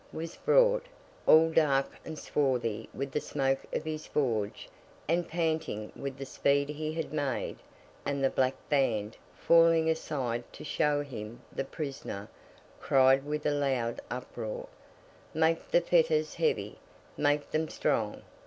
[0.11, 0.87] was brought,
[1.27, 4.67] all dark and swarthy with the smoke of his forge,
[5.07, 7.57] and panting with the speed he had made;
[8.03, 12.27] and the Black Band, falling aside to show him the Prisoner,
[12.79, 14.67] cried with a loud uproar,
[15.35, 16.79] 'Make the fetters heavy!
[17.15, 18.23] make them strong!